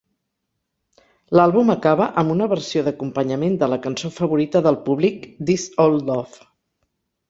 L'àlbum 1.39 1.69
acaba 1.75 2.07
amb 2.23 2.35
una 2.37 2.49
versió 2.55 2.85
d'acompanyament 2.89 3.61
de 3.65 3.71
la 3.75 3.81
cançó 3.87 4.15
favorita 4.19 4.67
del 4.71 4.83
públic 4.91 5.33
"This 5.49 5.73
Old 5.89 6.15
Love". 6.15 6.47